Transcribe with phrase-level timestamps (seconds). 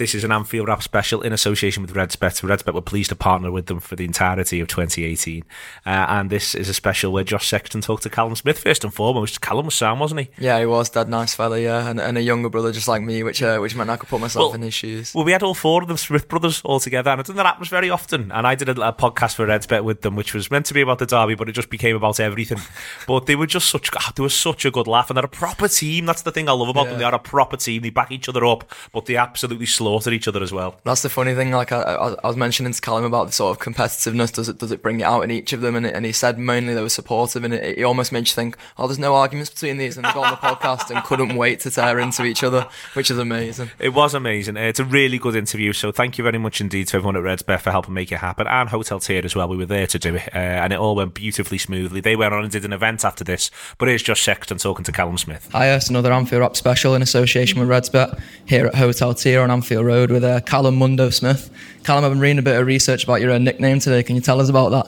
[0.00, 2.40] This is an Anfield Wrap special in association with Redsbet.
[2.40, 5.44] Redsbet were pleased to partner with them for the entirety of 2018.
[5.84, 8.94] Uh, and this is a special where Josh Sexton talked to Callum Smith first and
[8.94, 9.42] foremost.
[9.42, 10.30] Callum was sound, wasn't he?
[10.38, 10.88] Yeah, he was.
[10.88, 11.86] Dad, nice fella, yeah.
[11.86, 14.22] And, and a younger brother just like me, which uh, which meant I could put
[14.22, 15.14] myself Well- in his shoes.
[15.14, 17.44] Well, we had all four of them Smith brothers all together, and it doesn't that
[17.44, 18.32] happen very often.
[18.32, 20.80] And I did a, a podcast for Redsbet with them, which was meant to be
[20.80, 22.56] about the derby, but it just became about everything.
[23.06, 25.28] but they were just such, ah, they were such a good laugh, and they're a
[25.28, 26.06] proper team.
[26.06, 26.94] That's the thing I love about them.
[26.96, 27.10] They Yeah.
[27.10, 27.82] are a proper team.
[27.82, 30.76] They back each other up, but they absolutely slaughter each other as well.
[30.84, 31.50] That's the funny thing.
[31.50, 34.32] Like I, I, I was mentioning to Callum about the sort of competitiveness.
[34.32, 35.74] Does it does it bring it out in each of them?
[35.74, 38.56] And, and he said mainly they were supportive, and it, it almost made you think,
[38.78, 41.60] oh, there's no arguments between these, and they got on the podcast and couldn't wait
[41.60, 43.70] to tear into each other, which is amazing.
[43.78, 44.56] It was amazing.
[44.56, 45.72] It's a really good interview.
[45.72, 48.46] So thank you very much indeed to everyone at Redsbet for helping make it happen
[48.46, 49.48] and Hotel Tier as well.
[49.48, 52.00] We were there to do it uh, and it all went beautifully smoothly.
[52.00, 53.50] They went on and did an event after this.
[53.78, 55.48] But here's Josh Sexton talking to Callum Smith.
[55.52, 59.50] Hi, it's another Anfield Wrap special in association with Redsbet here at Hotel Tier on
[59.50, 61.50] Anfield Road with uh, Callum Mundo Smith.
[61.84, 64.02] Callum, I've been reading a bit of research about your uh, nickname today.
[64.02, 64.86] Can you tell us about that?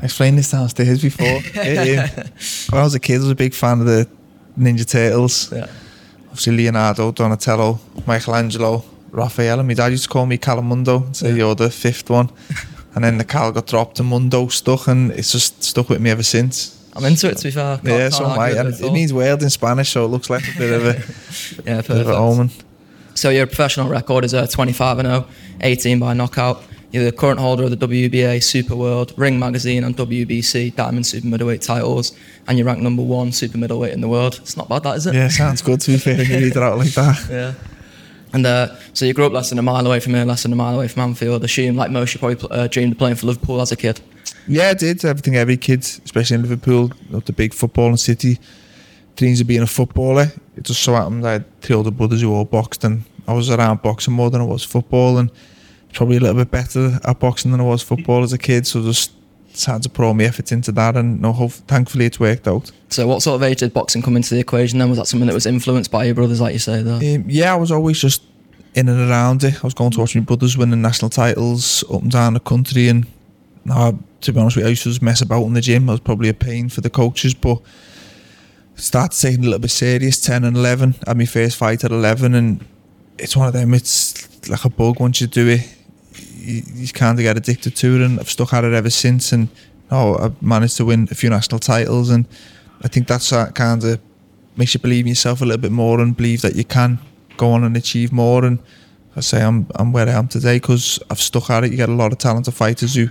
[0.00, 1.26] I explained this downstairs before.
[1.36, 1.42] um,
[2.70, 4.08] when I was a kid, I was a big fan of the
[4.58, 5.50] Ninja Turtles.
[5.52, 5.66] Yeah.
[6.26, 9.60] Obviously, Leonardo, Donatello, Michelangelo, Raphael.
[9.60, 12.30] And my dad used to call me Calamundo and say, You're the fifth one.
[12.94, 16.10] and then the Cal got dropped and Mundo stuck, and it's just stuck with me
[16.10, 16.80] ever since.
[16.96, 17.76] I'm into it, to be fair.
[17.78, 18.50] Can't- yeah, so am I.
[18.50, 18.92] And it it, at it all.
[18.92, 22.08] means world in Spanish, so it looks like a bit of a, Yeah, bit of
[22.08, 22.50] an omen.
[23.14, 25.26] So your professional record is a 25 and 0,
[25.60, 26.62] 18 by knockout.
[26.90, 31.26] You're the current holder of the WBA Super World, Ring Magazine, and WBC Diamond Super
[31.26, 34.38] Middleweight titles, and you're ranked number one super middleweight in the world.
[34.40, 35.14] It's not bad, that is it?
[35.14, 37.26] Yeah, sounds good to be fair you read it out like that.
[37.30, 37.54] Yeah.
[38.32, 40.52] And uh, so you grew up less than a mile away from here, less than
[40.52, 41.44] a mile away from Anfield.
[41.44, 44.00] Assume, like most, you probably uh, dreamed of playing for Liverpool as a kid.
[44.48, 45.04] Yeah, I did.
[45.04, 48.40] Everything every kid, especially in Liverpool, not the big footballing city,
[49.16, 50.32] dreams of being a footballer.
[50.56, 53.50] It just so happened I had three older brothers who all boxed, and I was
[53.50, 55.30] around boxing more than I was football, and
[55.92, 58.66] probably a little bit better at boxing than I was football as a kid.
[58.66, 59.12] So just
[59.66, 62.70] had to put all my efforts into that, and no, hope, thankfully it's worked out.
[62.88, 64.88] So what sort of age did boxing come into the equation then?
[64.88, 66.96] Was that something that was influenced by your brothers, like you say, though?
[66.96, 68.22] Um, yeah, I was always just
[68.74, 69.54] in and around it.
[69.62, 72.88] I was going to watch my brothers winning national titles up and down the country,
[72.88, 73.06] and
[73.66, 75.88] to be honest with you, I used to just mess about in the gym.
[75.88, 77.62] I was probably a pain for the coaches, but
[78.76, 80.20] started taking a little bit serious.
[80.20, 82.64] Ten and eleven, I had my first fight at eleven, and
[83.18, 83.74] it's one of them.
[83.74, 85.76] It's like a bug once you do it.
[86.36, 89.32] You, you kind of get addicted to it, and I've stuck at it ever since.
[89.32, 89.48] And
[89.90, 92.26] oh, I've managed to win a few national titles, and
[92.82, 94.00] I think that's that kind of
[94.56, 96.98] makes you believe in yourself a little bit more and believe that you can
[97.36, 98.44] go on and achieve more.
[98.44, 98.58] And
[99.16, 101.70] I say I'm I'm where I am today because I've stuck at it.
[101.70, 103.08] You get a lot of talented fighters who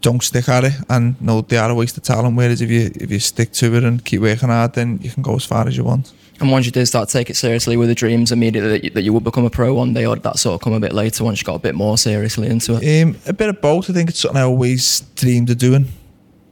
[0.00, 2.36] don't stick at it, and no, they are a waste of talent.
[2.36, 5.22] Whereas if you if you stick to it and keep working hard, then you can
[5.22, 6.12] go as far as you want.
[6.40, 8.90] And once you did start to take it seriously, were the dreams immediately that you,
[8.90, 10.80] that you would become a pro one day, or did that sort of come a
[10.80, 13.02] bit later once you got a bit more seriously into it?
[13.02, 13.90] Um, a bit of both.
[13.90, 15.88] I think it's something I always dreamed of doing,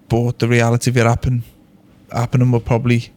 [0.09, 1.45] but the reality of it happen,
[2.11, 3.11] happening were probably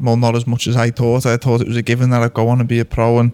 [0.00, 1.26] well not as much as I thought.
[1.26, 3.32] I thought it was a given that I'd go on and be a pro and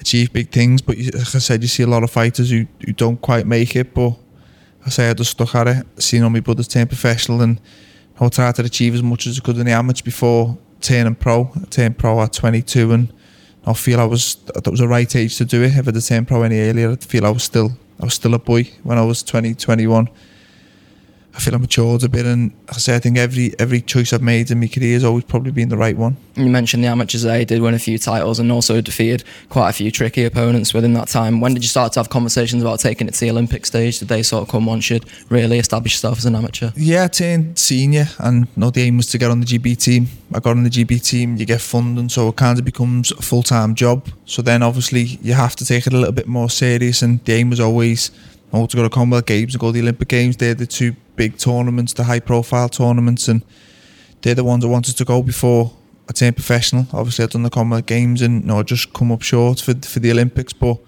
[0.00, 0.82] achieve big things.
[0.82, 3.74] But like I said, you see a lot of fighters who, who don't quite make
[3.74, 3.94] it.
[3.94, 4.16] But
[4.86, 5.86] I say I just stuck at it.
[6.02, 7.60] Seeing all my brothers turn professional and
[8.20, 11.50] I tried to achieve as much as I could in the amateur before turning pro.
[11.54, 13.12] I turned pro at 22 and
[13.66, 15.76] I feel I was that was the right age to do it.
[15.76, 18.38] If I'd turned pro any earlier, I'd feel I was still I was still a
[18.38, 20.08] boy when I was 20, 21.
[21.38, 24.12] I feel I matured a bit, and like I say I think every every choice
[24.12, 26.16] I've made in my career has always probably been the right one.
[26.34, 29.68] You mentioned the amateurs there, you did win a few titles and also defeated quite
[29.68, 31.40] a few tricky opponents within that time.
[31.40, 34.00] When did you start to have conversations about taking it to the Olympic stage?
[34.00, 36.72] Did they sort of come once you'd really establish yourself as an amateur?
[36.74, 40.08] Yeah, I turned senior, and no, the aim was to get on the GB team.
[40.34, 43.22] I got on the GB team, you get funding, so it kind of becomes a
[43.22, 44.08] full time job.
[44.24, 47.34] So then, obviously, you have to take it a little bit more serious, and the
[47.34, 48.10] aim was always
[48.52, 50.36] oh, to go to Commonwealth Games and go to the Olympic Games.
[50.36, 53.42] They're the two big tournaments, the high profile tournaments, and
[54.22, 55.72] they're the ones I wanted to go before
[56.08, 56.86] I turned professional.
[56.92, 60.00] Obviously, I'd done the Commonwealth Games and no, I just come up short for for
[60.00, 60.78] the Olympics, but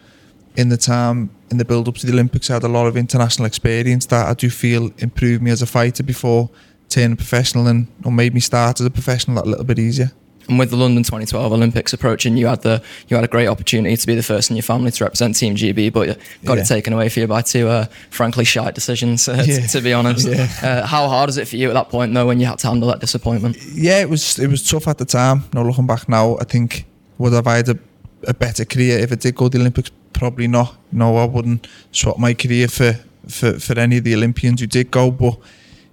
[0.57, 2.97] in the time in the build up to the Olympics, I had a lot of
[2.97, 6.49] international experience that I do feel improved me as a fighter before
[6.89, 10.11] turning professional and or made me start as a professional that little bit easier.
[10.51, 13.97] And with the London 2012 Olympics approaching, you had the you had a great opportunity
[13.97, 16.63] to be the first in your family to represent Team GB, but you got Yeah.
[16.65, 19.29] it taken away for you by two, uh, frankly, shite decisions.
[19.31, 20.49] Uh, t- to be honest, Yeah.
[20.63, 22.67] uh, how hard is it for you at that point, though, when you had to
[22.69, 23.57] handle that disappointment?
[23.75, 25.45] Yeah, it was it was tough at the time.
[25.55, 26.85] No, looking back now, I think
[27.19, 27.79] would have I had a,
[28.27, 29.91] a better career if I did go to the Olympics?
[30.13, 30.75] Probably not.
[30.91, 32.99] No, I wouldn't swap my career for,
[33.29, 35.13] for, for any of the Olympians who did go.
[35.13, 35.39] But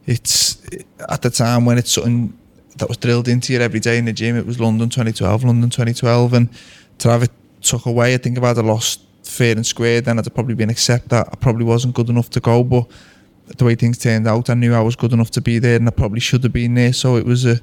[0.07, 0.57] it's
[1.09, 2.33] at the time when it's something
[2.78, 4.38] that was drilled into you every day in the gym.
[4.38, 6.50] It was London 2012, London 2012, and
[7.00, 7.32] to have it
[7.62, 10.56] took away, I think if I'd have lost fair and square, then I'd have probably
[10.56, 12.64] been accept that I probably wasn't good enough to go.
[12.64, 12.88] But
[13.58, 15.88] the way things turned out, I knew I was good enough to be there, and
[15.88, 16.94] I probably should have been there.
[16.94, 17.60] So it was a,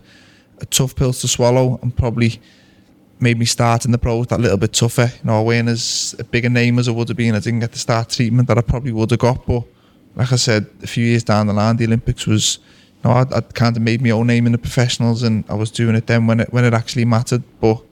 [0.60, 2.40] a tough pill to swallow, and probably
[3.20, 5.10] made me start in the pros that little bit tougher.
[5.20, 7.34] You know, I weren't as a bigger name as I would have been.
[7.34, 9.64] I didn't get the start treatment that I probably would have got, but
[10.16, 12.58] like I said, a few years down the line, the Olympics was.
[13.04, 15.70] Know, I'd, I'd kind of made my own name in the professionals, and I was
[15.70, 17.42] doing it then when it when it actually mattered.
[17.60, 17.82] But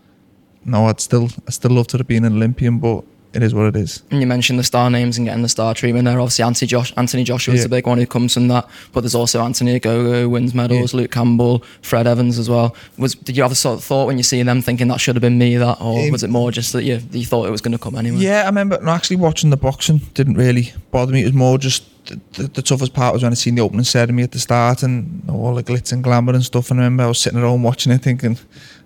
[0.65, 3.67] no, I'd still I still love to have been an Olympian, but it is what
[3.67, 4.03] it is.
[4.11, 6.21] And you mentioned the star names and getting the star treatment there.
[6.21, 7.65] Obviously, Anthony, Josh, Anthony Joshua is Yeah.
[7.65, 8.69] the big one who comes from that.
[8.93, 11.01] But there's also Anthony Ogogo, wins medals, Yeah.
[11.01, 12.75] Luke Campbell, Fred Evans as well.
[12.99, 15.17] Was Did you have a sort of thought when you see them thinking that should
[15.17, 15.79] have been me, that?
[15.81, 17.97] Or Um, was it more just that you, you thought it was going to come
[17.97, 18.19] anyway?
[18.19, 21.23] Yeah, I remember no, actually watching the boxing didn't really bother me.
[21.23, 23.85] It was more just the, the, the toughest part was when I seen the opening
[23.85, 26.71] ceremony at the start and all the glitz and glamour and stuff.
[26.71, 28.37] And I remember I was sitting at home watching it, thinking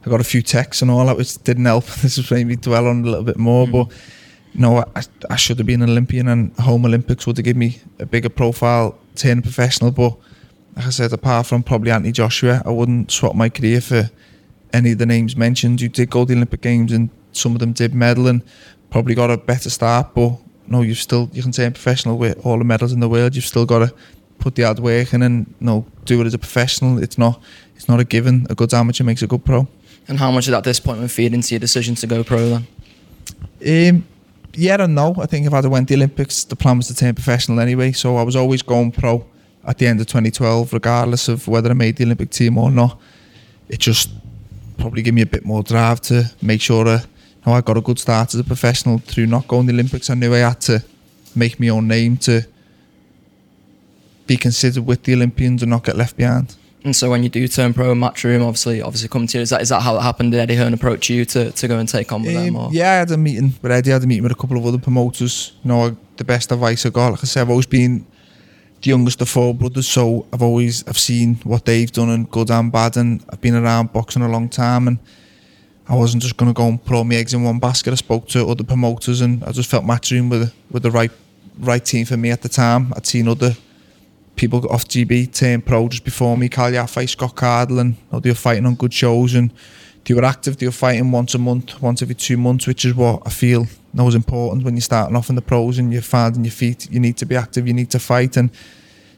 [0.04, 1.84] I got a few texts and all that, which didn't help.
[2.02, 3.88] This was made me dwell on a little bit more, but.
[4.58, 7.80] No, I, I should have been an Olympian, and home Olympics would have given me
[7.98, 9.90] a bigger profile, turning professional.
[9.90, 10.16] But
[10.74, 14.10] like I said, apart from probably Anthony Joshua, I wouldn't swap my career for
[14.72, 15.80] any of the names mentioned.
[15.80, 18.42] You did go to the Olympic Games, and some of them did medal, and
[18.90, 20.14] probably got a better start.
[20.14, 23.34] But no, you've still you can turn professional with all the medals in the world.
[23.34, 23.94] You've still got to
[24.38, 27.02] put the hard work in and you know, do it as a professional.
[27.02, 27.42] It's not
[27.74, 28.46] it's not a given.
[28.50, 29.68] A good amateur makes a good pro.
[30.08, 32.62] And how much did that disappointment feed into your decision to go pro
[33.60, 33.94] then?
[33.94, 34.06] Um,
[34.56, 35.14] yeah and no.
[35.18, 37.92] I think if I'd have went the Olympics, the plan was to turn professional anyway.
[37.92, 39.24] So I was always going pro
[39.64, 43.00] at the end of 2012, regardless of whether I made the Olympic team or not.
[43.68, 44.10] It just
[44.78, 47.00] probably gave me a bit more drive to make sure uh,
[47.44, 50.10] I, know, I got a good start as a professional through not going the Olympics.
[50.10, 50.84] I knew I had to
[51.34, 52.42] make my own name to
[54.26, 56.54] be considered with the Olympians and not get left behind.
[56.86, 59.42] And so when you do turn pro in Matchroom, obviously, obviously come to you.
[59.42, 60.30] Is that is that how it happened?
[60.30, 62.54] Did Eddie Hearn approach you to, to go and take on with them?
[62.54, 62.68] Um, Or?
[62.72, 63.90] yeah, I had a meeting with Eddie.
[63.90, 65.52] I had a meeting with a couple of other promoters.
[65.64, 67.10] You know, the best advice I got.
[67.10, 68.06] Like I said, I've always been
[68.82, 72.52] the youngest of four brothers, so I've always I've seen what they've done and good
[72.52, 74.98] and bad, and I've been around boxing a long time, and
[75.88, 77.90] I wasn't just going to go and put all my eggs in one basket.
[77.90, 81.10] I spoke to other promoters, and I just felt Matchroom with with the right
[81.58, 82.92] right team for me at the time.
[82.96, 83.56] I'd seen other
[84.36, 86.48] people got off GB turn pro just before me.
[86.48, 89.50] Kal Yafai, Scott Cardle, and you they were fighting on good shows and
[90.04, 90.58] they were active.
[90.58, 93.66] They were fighting once a month, once every two months, which is what I feel
[94.08, 96.86] is important when you're starting off in the pros and you're finding your feet.
[96.90, 97.66] You need to be active.
[97.66, 98.50] You need to fight, and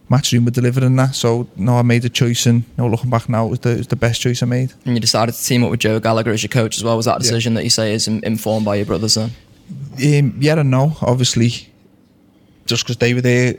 [0.08, 1.16] Matchroom were delivering that.
[1.16, 3.70] So no, I made a choice, and you know, looking back now, it was the,
[3.70, 4.72] it was the best choice I made.
[4.84, 6.96] And you decided to team up with Joe Gallagher as your coach as well.
[6.96, 7.18] Was that a Yeah.
[7.30, 9.32] decision that you say is in- informed by your brothers then?
[9.96, 10.96] Um, yeah and no.
[11.02, 11.68] Obviously,
[12.66, 13.56] just because they were there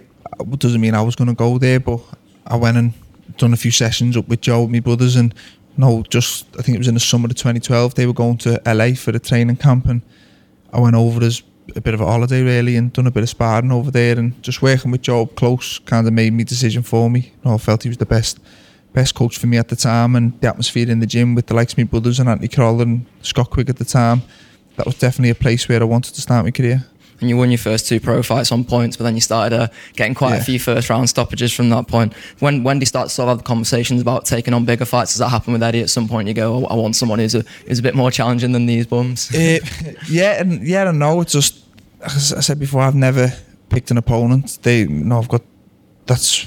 [0.59, 1.79] doesn't mean I was going to go there.
[1.79, 2.01] But
[2.47, 2.93] I went and
[3.37, 5.33] done a few sessions up with Joe, my brothers, and
[5.77, 7.95] no, just I think it was in the summer of 2012.
[7.95, 10.01] They were going to LA for the training camp, and
[10.73, 11.43] I went over as
[11.75, 14.41] a bit of a holiday really, and done a bit of sparring over there, and
[14.43, 17.31] just working with Joe up close kind of made me decision for me.
[17.45, 18.39] Know, I felt he was the best.
[18.91, 21.53] Best coach for me at the time, and the atmosphere in the gym with the
[21.53, 24.23] likes of my brothers and Anthony Crolla and Scott Quigg at the time,
[24.77, 26.83] that was definitely a place where I wanted to start my career.
[27.21, 29.67] And you won your first two pro fights on points, but then you started uh,
[29.95, 32.13] getting quite a few first round stoppages from that point.
[32.39, 34.85] When when do you start to sort of have the conversations about taking on bigger
[34.85, 35.11] fights?
[35.11, 36.27] Does that happen with Eddie at some point?
[36.27, 38.87] You go, oh, I want someone who's a who's a bit more challenging than these
[38.87, 39.33] bums.
[39.35, 39.59] Uh,
[40.09, 41.21] yeah, and yeah, and no.
[41.21, 41.65] It's just
[42.03, 42.81] as I said before.
[42.81, 43.33] I've never
[43.69, 44.59] picked an opponent.
[44.61, 45.41] They, know, I've got.
[46.05, 46.45] That's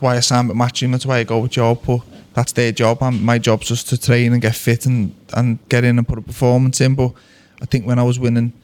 [0.00, 0.92] why I signed with Matchroom.
[0.92, 1.80] That's why I go with job.
[1.86, 2.00] But
[2.32, 3.02] that's their job.
[3.02, 6.18] And my job's just to train and get fit and and get in and put
[6.18, 6.94] a performance in.
[6.94, 7.12] But
[7.60, 8.54] I think when I was winning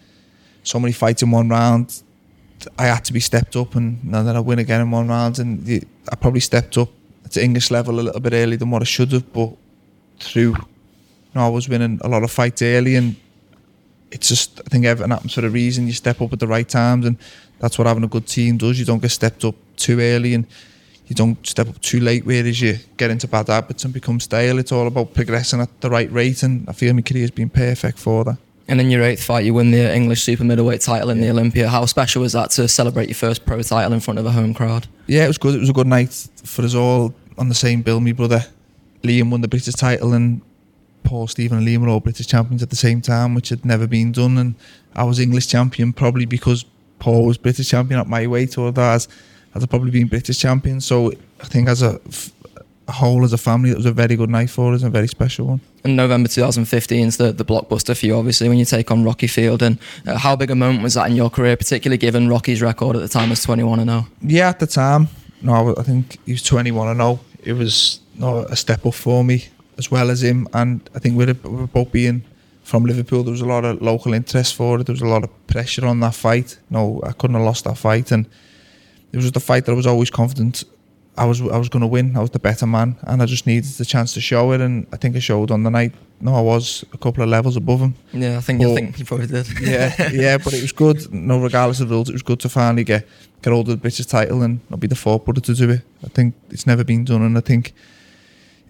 [0.69, 2.03] so many fights in one round,
[2.79, 5.65] I had to be stepped up, and, then I win again in one round, and
[5.65, 5.83] the,
[6.13, 6.91] I probably stepped up
[7.31, 9.33] to English level a little bit earlier than what I should have.
[9.33, 9.51] But
[10.21, 13.17] through, you know, I was winning a lot of fights early, and
[14.11, 15.87] it's just I think everything happens for a reason.
[15.87, 17.17] You step up at the right times, and
[17.61, 18.79] that's what having a good team does.
[18.79, 20.47] You don't get stepped up too early, and
[21.07, 22.27] you don't step up too late.
[22.27, 24.59] Whereas you get into bad habits and become stale.
[24.59, 27.99] It's all about progressing at the right rate, and I feel my career's been perfect
[27.99, 28.39] for that.
[28.69, 31.69] And in your eighth fight, you win the English super middleweight title in the Olympia.
[31.69, 34.53] How special was that to celebrate your first pro title in front of a home
[34.53, 34.87] crowd?
[35.07, 35.55] Yeah, it was good.
[35.55, 37.99] It was a good night for us all on the same bill.
[38.01, 38.45] My brother
[39.03, 40.43] Liam won the British title, and
[41.03, 43.87] Paul, Stephen, and Liam were all British champions at the same time, which had never
[43.87, 44.37] been done.
[44.37, 44.55] And
[44.95, 46.67] I was English champion probably because
[46.99, 49.09] Paul was British champion at my weight, or that
[49.55, 50.83] as I'd probably been British champion.
[50.83, 51.99] So I think as a,
[52.89, 54.91] a whole, as a family, it was a very good night for us and a
[54.91, 55.61] very special one.
[55.85, 59.27] And November 2015 is the, the blockbuster for you, obviously, when you take on Rocky
[59.27, 59.63] Field.
[59.63, 62.97] And uh, how big a moment was that in your career, particularly given Rocky's record
[62.97, 64.07] at the time was 21 0?
[64.23, 65.09] Yeah, at the time,
[65.43, 67.21] no, I think he was 21 and 0.
[67.45, 69.45] It was no, a step up for me.
[69.79, 70.49] as well as him.
[70.53, 71.43] And I think with
[71.73, 72.25] both being
[72.65, 74.87] from Liverpool, there was a lot of local interest for it.
[74.87, 76.59] There was a lot of pressure on that fight.
[76.69, 78.27] No, I couldn't have lost that fight, and
[79.13, 80.65] it was just a fight that I was always confident
[81.19, 82.17] I was I was going to win.
[82.17, 84.61] I was the better man, and I just needed the chance to show it.
[84.61, 85.93] And I think I showed on the night.
[86.21, 87.95] No, I was a couple of levels above him.
[88.13, 89.47] Yeah, I think But- you think you probably did.
[89.61, 91.13] Yeah, yeah, but it was good.
[91.13, 93.07] No, regardless of the rules, it was good to finally get
[93.43, 95.83] get hold of the British title and not be the fourth brother to do it.
[96.05, 97.73] I think it's never been done, and I think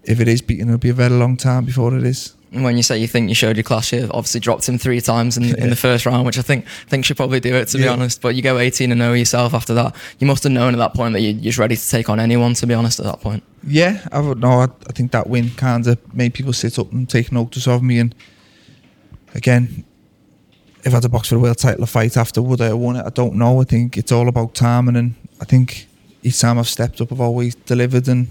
[0.03, 2.35] if it is beaten, it'll be a very long time before it is.
[2.51, 5.37] When you say you think you showed your class, you obviously dropped him three times
[5.37, 7.83] in, in the first round, which I think think should probably do it to be
[7.87, 8.21] honest.
[8.21, 9.95] But you go 18 and 0 yourself after that.
[10.17, 12.19] You must have known at that point that you- you're just ready to take on
[12.19, 12.55] anyone.
[12.55, 13.43] To be honest, at that point.
[13.67, 14.61] Yeah, I would know.
[14.61, 17.83] I, I think that win kind of made people sit up and take notice of
[17.83, 17.99] me.
[17.99, 18.15] And
[19.35, 19.83] again,
[20.83, 22.95] if I had to box for the world title fight after, would I have won
[22.95, 23.05] it?
[23.05, 23.61] I don't know.
[23.61, 25.87] I think it's all about timing, and I think
[26.23, 28.07] each time I've stepped up, I've always delivered.
[28.07, 28.27] And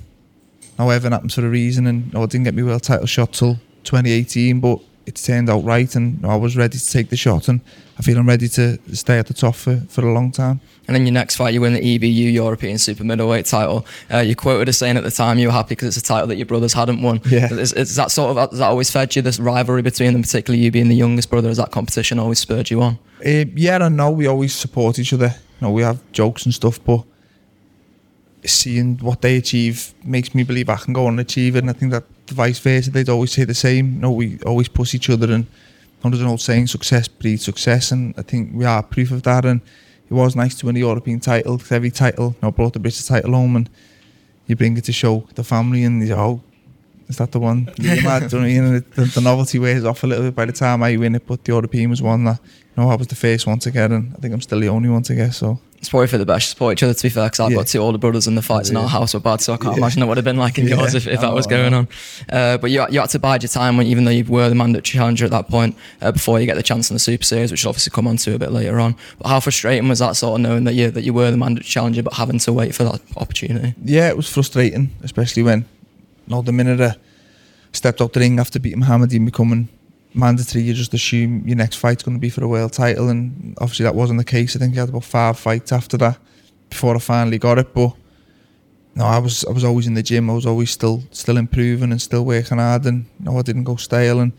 [0.77, 1.87] however, happens for a reason.
[1.87, 5.65] And no, I didn't get my world title shot till 2018, but it's turned out
[5.65, 7.61] right, and I was ready to take the shot, and
[7.99, 10.61] I feel I'm ready to stay at the top for, for a long time.
[10.87, 13.87] And then your next fight, you win the EBU European Super Middleweight title.
[14.13, 16.29] Uh, you quoted as saying at the time you were happy because it's a title
[16.29, 17.21] that your brothers hadn't won.
[17.29, 17.53] Yeah.
[17.53, 20.71] Is, is that sort of that always fed you this rivalry between them, particularly you
[20.71, 21.49] being the youngest brother?
[21.49, 22.99] Has that competition always spurred you on?
[23.25, 25.35] Uh, yeah and no, we always support each other.
[25.61, 27.05] You know, we have jokes and stuff, but
[28.47, 31.61] seeing what they achieve makes me believe I can go on and achieve it.
[31.61, 32.05] And I think that
[32.35, 33.95] vice versa, they'd always say the same.
[33.95, 35.47] You know, we always push each other, and
[36.03, 39.45] there's an old saying, "Success breeds success," and I think we are proof of that.
[39.45, 39.61] And
[40.09, 41.59] it was nice to win the European title.
[41.59, 43.69] 'cause every title, you know, brought the British title home, and
[44.47, 46.43] you bring it to show the family, and you know,
[47.09, 47.65] is that the one?
[47.79, 50.53] Mad, do you know what the, the novelty wears off a little bit by the
[50.53, 52.38] time I win it, but the European was one that,
[52.77, 54.69] you know, I was the first one to get, and I think I'm still the
[54.69, 55.59] only one to get, so.
[55.81, 56.50] It's probably for the best.
[56.50, 57.59] Support each other, to be fair, because I've Yeah.
[57.59, 59.75] got two older brothers and the fights in our house were bad, so I can't
[59.77, 59.79] Yeah.
[59.79, 60.75] imagine it would have been like in Yeah.
[60.75, 61.88] yours if, if that was know, going on.
[62.29, 64.57] Uh, but you, you had to bide your time when, even though you were the
[64.57, 67.53] mandatory challenger at that point, uh, before you get the chance in the Super Series,
[67.53, 68.97] which will obviously come on to a bit later on.
[69.21, 71.65] But how frustrating was that sort of knowing that you that you were the mandatory
[71.69, 73.75] challenger, but having to wait for that opportunity?
[73.85, 75.65] Yeah, it was frustrating, especially when,
[76.29, 76.97] you the minute I
[77.73, 79.69] stepped out the ring after beating Mohoumadi and becoming
[80.15, 83.57] mandatory, you just assume your next fight's going to be for a world title, and
[83.61, 84.57] obviously that wasn't the case.
[84.57, 86.19] I think I had about five fights after that
[86.71, 87.95] before I finally got it, but
[88.95, 90.29] no, I was I was always in the gym.
[90.29, 93.77] I was always still still improving and still working hard, and no, I didn't go
[93.77, 94.33] stale, and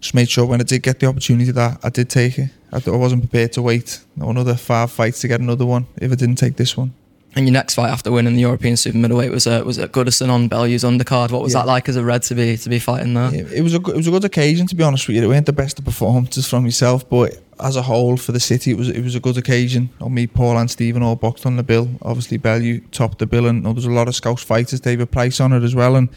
[0.00, 2.50] just made sure when I did get the opportunity that I did take it.
[2.72, 6.10] I, I wasn't prepared to wait no, another five fights to get another one if
[6.10, 6.94] I didn't take this one.
[7.36, 10.30] And your next fight after winning the European Super Middleweight was uh, was at Goodison
[10.30, 11.30] on Bellew's undercard.
[11.30, 11.60] What was Yeah.
[11.60, 13.32] that like as a red to be to be fighting there?
[13.32, 15.22] It, it was a good, it was a good occasion to be honest with you.
[15.22, 18.72] It weren't the best of performances from yourself, but as a whole for the city,
[18.72, 19.90] it was it was a good occasion.
[20.00, 21.88] Know, me, Paul, and Stephen all boxed on the bill.
[22.02, 25.38] Obviously, Bellew topped the bill, and know, there's a lot of Scouse fighters, David Price
[25.38, 25.94] on it as well.
[25.94, 26.08] And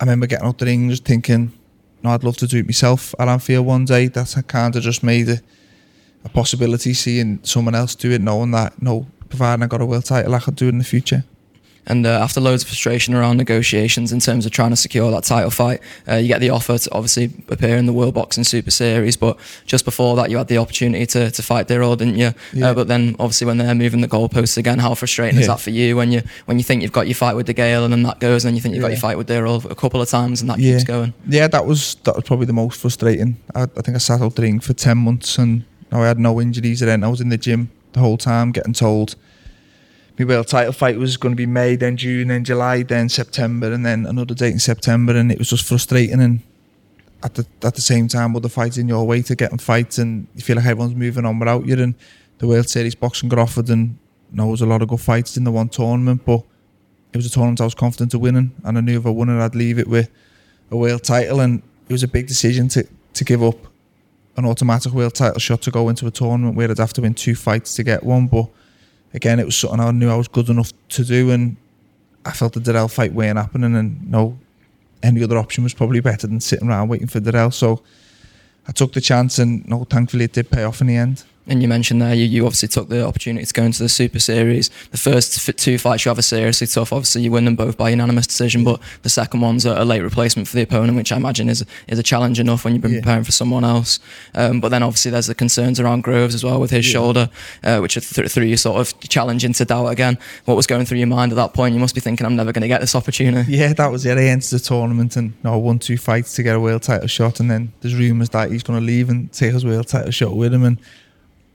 [0.00, 1.52] I remember getting out the ring just thinking,
[2.02, 4.06] no, I'd love to do it myself at Anfield one day.
[4.08, 5.42] That's kind of just made it
[6.24, 6.94] a possibility.
[6.94, 10.40] Seeing someone else do it, knowing that no, providing I got a world title, I
[10.40, 11.24] could do it in the future.
[11.90, 15.24] And uh, after loads of frustration around negotiations in terms of trying to secure that
[15.24, 18.70] title fight, uh, you get the offer to obviously appear in the World Boxing Super
[18.70, 19.16] Series.
[19.16, 22.34] But just before that, you had the opportunity to, to fight Dirrell, didn't you?
[22.52, 22.68] Yeah.
[22.70, 25.70] Uh, but then obviously when they're moving the goalposts again, how frustrating is that for
[25.70, 28.02] you when you when you think you've got your fight with De Gale and then
[28.02, 30.10] that goes, and then you think you've got your fight with Dirrell a couple of
[30.10, 30.72] times and that Yeah.
[30.72, 31.14] keeps going.
[31.26, 33.38] Yeah, that was that was probably the most frustrating.
[33.54, 36.38] I, I think I sat out the ring for ten months and I had no
[36.38, 36.80] injuries.
[36.80, 39.16] Then I was in the gym the whole time, getting told
[40.18, 43.72] my world title fight was going to be May, then June, then July, then September,
[43.72, 46.20] and then another date in September, and it was just frustrating.
[46.20, 46.40] And
[47.22, 49.98] at the at the same time, other fights in your way to get getting fights,
[49.98, 51.80] and you feel like everyone's moving on without you.
[51.80, 51.94] And
[52.38, 53.98] the World Series boxing got offered, and
[54.30, 56.42] you know, there was a lot of good fights in the one tournament, but
[57.12, 59.28] it was a tournament I was confident of winning, and I knew if I won
[59.28, 60.10] it, I'd leave it with
[60.72, 63.56] a world title, and it was a big decision to to give up
[64.38, 67.12] an automatic world title shot to go into a tournament where I'd have to win
[67.12, 68.28] two fights to get one.
[68.28, 68.46] But
[69.12, 71.56] again, it was something I knew I was good enough to do, and
[72.24, 74.38] I felt the Dirrell fight weren't happening, and no,
[75.02, 77.52] any other option was probably better than sitting around waiting for Dirrell.
[77.52, 77.82] So
[78.68, 81.24] I took the chance, and no, thankfully it did pay off in the end.
[81.48, 84.18] And you mentioned there, you, you obviously took the opportunity to go into the Super
[84.18, 84.68] Series.
[84.90, 86.92] The first f- two fights you have are seriously tough.
[86.92, 90.02] Obviously, you win them both by unanimous decision, but the second one's a, a late
[90.02, 92.92] replacement for the opponent, which I imagine is is a challenge enough when you've been
[92.92, 93.00] Yeah.
[93.00, 93.98] preparing for someone else.
[94.34, 96.92] Um, but then obviously there's the concerns around Groves as well with his Yeah.
[96.92, 97.30] shoulder,
[97.64, 100.18] uh, which th- threw you sort of challenge into doubt again.
[100.44, 101.72] What was going through your mind at that point?
[101.74, 103.52] You must be thinking, I'm never going to get this opportunity.
[103.52, 104.18] Yeah, that was it.
[104.18, 107.40] I entered the tournament and no, won two fights to get a world title shot,
[107.40, 110.36] and then there's rumours that he's going to leave and take his world title shot
[110.36, 110.62] with him.
[110.64, 110.78] And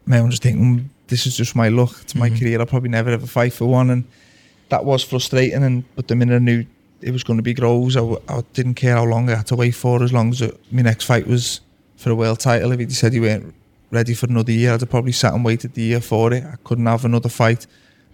[0.05, 1.95] man, I'm just thinking, "Mm, this is just my luck.
[2.01, 2.39] It's my Mhm.
[2.39, 2.59] career.
[2.59, 4.03] I'll probably never ever fight for one, and
[4.69, 5.63] that was frustrating.
[5.63, 6.65] And but the minute I knew
[7.01, 7.97] it was going to be Groves.
[7.97, 10.57] I, I didn't care how long I had to wait for, as long as it,
[10.71, 11.59] my next fight was
[11.97, 12.71] for a world title.
[12.71, 13.53] If he said he weren't
[13.91, 16.43] ready for another year, I'd have probably sat and waited the year for it.
[16.43, 17.67] I couldn't have another fight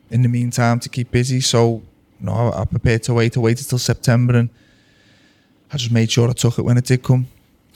[0.10, 1.40] in the meantime to keep busy.
[1.40, 1.84] So,
[2.20, 3.38] no, I, I prepared to wait.
[3.38, 4.50] I waited till September and
[5.72, 7.28] I just made sure I took it when it did come.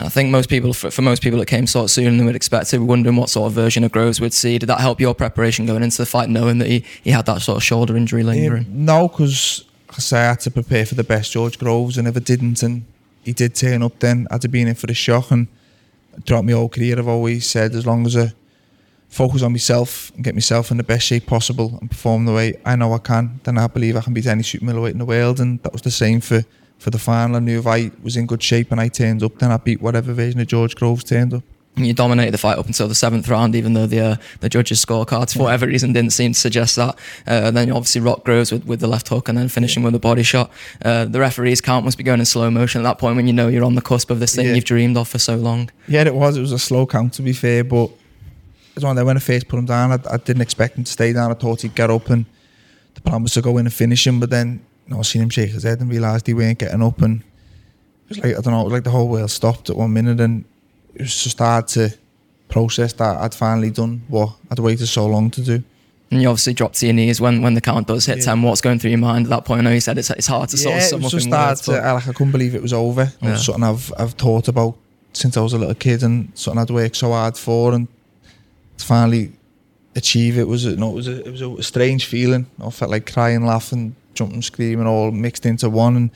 [0.04, 2.36] I think most people, for, for most people, it came sort of sooner than we'd
[2.36, 2.80] expected.
[2.80, 4.58] We're wondering what sort of version of Groves we'd see.
[4.58, 7.42] Did that help your preparation going into the fight, knowing that he, he had that
[7.42, 8.66] sort of shoulder injury lingering?
[8.66, 12.08] Um, no, because I say I had to prepare for the best George Groves, and
[12.08, 12.86] if I didn't, and
[13.24, 15.32] he did turn up, then I'd have been in for the shock.
[15.32, 15.48] And
[16.26, 18.34] throughout my whole career, I've always said as long as I
[19.08, 22.60] focus on myself and get myself in the best shape possible and perform the way
[22.66, 25.06] I know I can, then I believe I can beat any super middleweight in the
[25.06, 25.40] world.
[25.40, 26.44] And that was the same for,
[26.84, 27.38] for the final.
[27.38, 29.82] I knew if I was in good shape and I turned up, then I beat
[29.82, 31.44] whatever version of George Groves turned up.
[31.76, 34.50] And you dominated the fight up until the seventh round, even though the uh, the
[34.50, 36.94] judges' scorecards, for whatever reason, didn't seem to suggest that.
[37.26, 39.82] Uh, and then you obviously rock Groves with, with the left hook and then finishing
[39.82, 40.52] with a body shot.
[40.86, 43.34] Uh, the referee's count must be going in slow motion at that point when you
[43.34, 44.54] know you're on the cusp of this thing Yeah.
[44.54, 45.72] you've dreamed of for so long.
[45.88, 46.38] Yeah, it was.
[46.38, 47.90] It was a slow count, to be fair, but
[48.80, 51.12] one that when I first put him down, I, I didn't expect him to stay
[51.12, 51.32] down.
[51.32, 52.26] I thought he'd get up, and
[52.94, 54.20] the plan was to go in and finish him.
[54.20, 57.02] But then you know, seen him shake his head and realised he weren't getting up,
[57.02, 59.76] and it was like I don't know, it was like the whole world stopped at
[59.76, 60.46] one minute, and
[60.96, 61.94] it was just hard to
[62.50, 65.64] process that I'd finally done what I'd waited so long to do.
[66.12, 68.26] And you obviously dropped to your knees when, when the count does hit Yeah.
[68.26, 68.44] 10.
[68.44, 69.62] What's going through your mind at that point?
[69.62, 71.32] I know you said it's, it's hard to sort of yeah, sum up just in
[71.32, 73.02] words, to, I, like, I couldn't believe it was over.
[73.04, 73.32] It Yeah.
[73.32, 74.76] was something I've I've thought about
[75.14, 77.88] since I was a little kid and something I'd worked so hard for and
[78.78, 79.32] to finally
[79.96, 82.46] achieve it was a, no, it was a, it was a strange feeling.
[82.64, 85.96] I felt like crying, laughing, jumping, screaming, all mixed into one.
[85.96, 86.12] And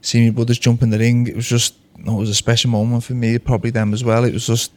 [0.00, 3.04] seeing my brothers jump in the ring, it was just it was a special moment
[3.04, 4.24] for me, probably them as well.
[4.24, 4.72] It was just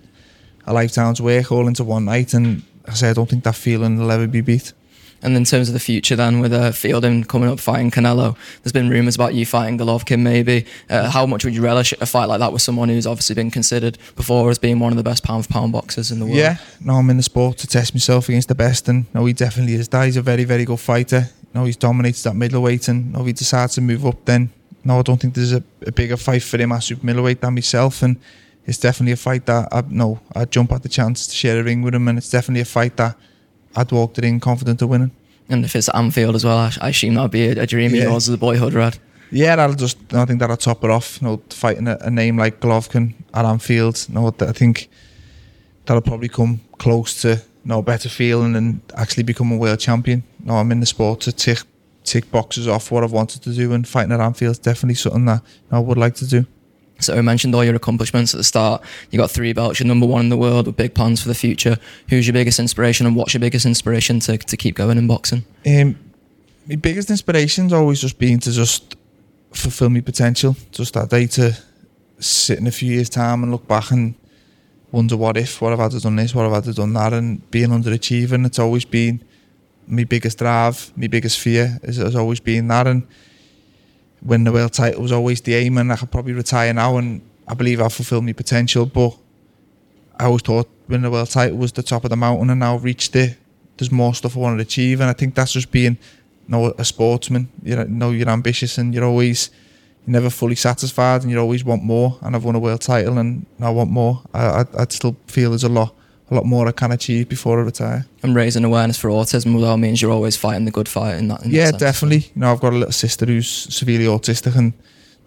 [0.65, 3.97] a lifetime's work all into one night, and I say I don't think that feeling
[3.99, 4.73] will ever be beat.
[5.21, 8.71] And in terms of the future, then with uh, Fielding coming up fighting Canelo, there's
[8.71, 10.21] been rumours about you fighting Golovkin.
[10.21, 13.35] Maybe uh, how much would you relish a fight like that with someone who's obviously
[13.35, 16.25] been considered before as being one of the best pound for pound boxers in the
[16.25, 16.37] world?
[16.37, 19.33] Yeah, no, I'm in the sport to test myself against the best, and no, he
[19.33, 20.05] definitely is that.
[20.05, 21.29] He's a very, very good fighter.
[21.53, 24.51] No, he's dominated that middleweight, and no, if he decides to move up, then
[24.83, 27.55] no, I don't think there's a, a bigger fight for him at super middleweight than
[27.55, 28.17] myself, and
[28.65, 31.63] it's definitely a fight that I no, I'd jump at the chance to share a
[31.63, 33.15] ring with him, and it's definitely a fight that
[33.75, 35.11] I'd walk the ring confident of winning.
[35.49, 37.95] And if it's at Anfield as well, I, I assume that'd be a, a dream
[37.95, 38.03] Yeah.
[38.03, 38.99] of yours as a boyhood, Red.
[39.31, 39.97] Yeah, that'll just.
[40.13, 41.19] I think that'll top it off.
[41.21, 44.05] You know, fighting a, a name like Golovkin at Anfield.
[44.09, 44.89] You know, I think
[45.85, 50.23] that'll probably come close to know, better feeling than actually becoming a world champion.
[50.43, 51.59] Know, I'm in the sport to tick
[52.03, 55.25] tick boxes off what I've wanted to do, and fighting at Anfield is definitely something
[55.25, 55.41] that
[55.71, 56.45] I would like to do.
[56.99, 58.81] So we mentioned all your accomplishments at the start.
[59.09, 59.79] You got three belts.
[59.79, 61.77] You're number one in the world with big plans for the future.
[62.09, 65.45] Who's your biggest inspiration, and what's your biggest inspiration to, to keep going in boxing?
[65.65, 65.97] Um,
[66.67, 68.95] my biggest inspiration's always just been to just
[69.51, 70.55] fulfill my potential.
[70.71, 71.57] Just that day to
[72.19, 74.15] sit in a few years' time and look back and
[74.91, 78.45] wonder what if, what have done this, what have done that, and being underachieving.
[78.45, 79.23] It's always been
[79.87, 82.87] my biggest drive, my biggest fear is, has always been that.
[82.87, 83.07] And
[84.21, 87.21] win the world title was always the aim, and I could probably retire now, and
[87.47, 88.85] I believe I've fulfilled my potential.
[88.85, 89.17] But
[90.19, 92.75] I always thought winning the world title was the top of the mountain, and now
[92.75, 93.37] I've reached it.
[93.77, 96.73] There's more stuff I want to achieve, and I think that's just being, you know,
[96.77, 97.49] a sportsman.
[97.63, 99.49] You know, you're ambitious, and you're always,
[100.05, 102.17] you're never fully satisfied, and you always want more.
[102.21, 104.21] And I've won a world title, and I want more.
[104.33, 105.93] I, I, I'd still feel there's a lot,
[106.31, 108.05] a lot more I can achieve before I retire.
[108.23, 111.43] And raising awareness for autism well means you're always fighting the good fight in that.
[111.43, 111.77] In that yeah, sense.
[111.77, 112.31] definitely.
[112.33, 114.73] You know, I've got a little sister who's severely autistic, and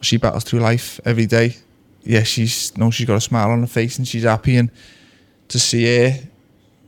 [0.01, 1.57] she battles through life every day.
[2.03, 4.71] Yeah, she's no, she's got a smile on her face, and she's happy, and
[5.49, 6.19] to see her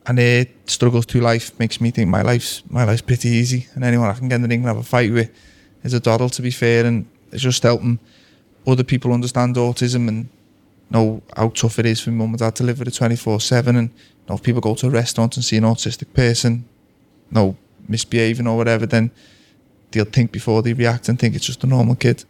[0.07, 3.85] and her struggles through life makes me think my life's my life's pretty easy, and
[3.85, 5.31] anyone I can get in the ring and have a fight with
[5.83, 6.29] is a doddle.
[6.29, 7.99] To be fair, and it's just helping
[8.66, 10.29] other people understand autism and
[10.90, 13.40] know how tough it is for mum and dad to live with it twenty four
[13.40, 13.97] seven, and you
[14.29, 16.64] know, if people go to a restaurant and see an autistic person,
[17.31, 17.57] no
[17.88, 19.11] misbehaving or whatever, then
[19.90, 22.25] they'll think before they react and think it's just a normal kid.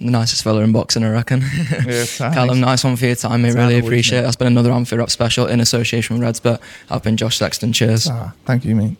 [0.00, 1.42] The nicest fella in boxing, I reckon.
[1.86, 3.48] Yeah, Callum, nice one for your time, mate.
[3.48, 4.20] It's Really honoured, appreciate it.
[4.22, 4.24] mate.
[4.26, 7.72] That's been another Anfield Wrap special in association with RedsBet I've been Josh Sexton.
[7.72, 8.08] Cheers.
[8.10, 8.96] Ah, thank you, mate.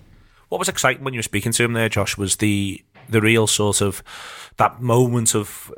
[0.51, 3.47] What was exciting when you were speaking to him there, Josh, was the the real
[3.47, 4.03] sort of
[4.57, 5.73] that moment of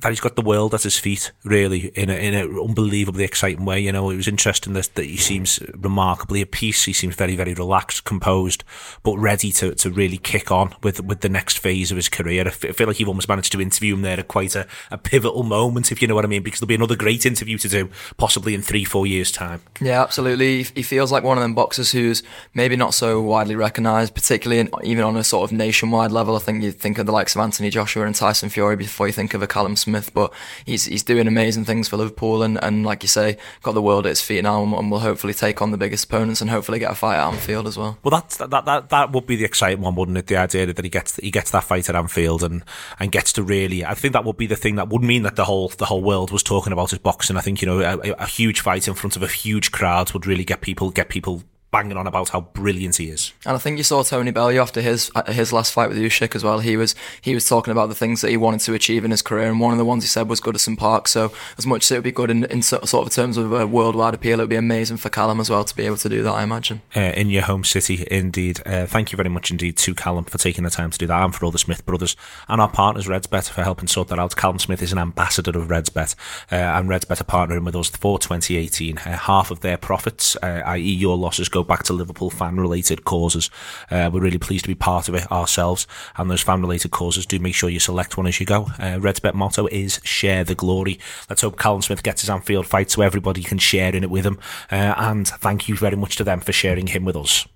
[0.00, 3.80] that he's got the world at his feet, really, in in an unbelievably exciting way.
[3.80, 6.84] You know, it was interesting that, that he seems remarkably at peace.
[6.84, 8.64] He seems very, very relaxed, composed,
[9.02, 12.46] but ready to, to really kick on with with the next phase of his career.
[12.46, 15.42] I feel like you've almost managed to interview him there at quite a, a pivotal
[15.42, 17.90] moment, if you know what I mean, because there'll be another great interview to do,
[18.16, 19.62] possibly in three, four years' time.
[19.80, 20.64] Yeah, absolutely.
[20.64, 22.22] He feels like one of them boxers who's
[22.54, 26.36] maybe not so widely recognised, particularly in, even on a sort of nationwide level.
[26.36, 29.12] I think you think of the likes of Anthony Joshua and Tyson Fury before you
[29.12, 30.32] think of a Callum Smith, but
[30.64, 34.06] he's he's doing amazing things for Liverpool and, and like you say, got the world
[34.06, 36.90] at his feet now and will hopefully take on the biggest opponents and hopefully get
[36.90, 37.98] a fight at Anfield as well.
[38.02, 40.26] Well, that's, that that that would be the exciting one, wouldn't it?
[40.26, 42.64] The idea that he gets he gets that fight at Anfield and
[42.98, 43.84] and gets to really.
[43.84, 46.02] I think that would be the thing that would mean that the whole the whole
[46.02, 47.36] world was talking about his boxing.
[47.36, 50.26] I think you know a, a huge fight in front of a huge crowd would
[50.26, 51.42] really get people get people
[51.76, 53.34] banging on about how brilliant he is.
[53.44, 56.42] And I think you saw Tony Bellew after his his last fight with Usyk as
[56.42, 56.60] well.
[56.60, 59.20] He was he was talking about the things that he wanted to achieve in his
[59.20, 61.06] career, and one of the ones he said was Goodison Park.
[61.06, 63.66] So as much as it would be good in, in sort of terms of a
[63.66, 66.22] worldwide appeal, it would be amazing for Callum as well to be able to do
[66.22, 66.32] that.
[66.32, 68.60] I imagine uh, in your home city, indeed.
[68.64, 71.22] Uh, thank you very much indeed to Callum for taking the time to do that,
[71.22, 72.16] and for all the Smith brothers
[72.48, 74.34] and our partners RedsBet for helping sort that out.
[74.34, 76.14] Callum Smith is an ambassador of RedsBet,
[76.50, 78.96] uh, and RedsBet are partnering with us for 2018.
[78.96, 83.04] Uh, half of their profits, uh, i.e., your losses, go back to Liverpool fan related
[83.04, 83.50] causes.
[83.90, 85.86] Uh, we're really pleased to be part of it ourselves.
[86.16, 88.64] And those fan related causes, do make sure you select one as you go.
[88.78, 90.98] Uh, RedsBet motto is share the glory.
[91.28, 94.26] Let's hope Callum Smith gets his Anfield fight so everybody can share in it with
[94.26, 94.38] him.
[94.70, 97.46] Uh, and thank you very much to them for sharing him with us.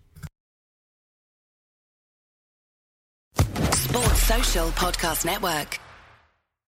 [3.72, 5.78] Sports Social Podcast Network.